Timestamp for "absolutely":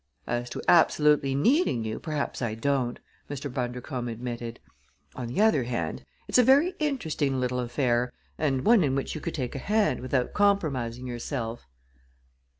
0.67-1.35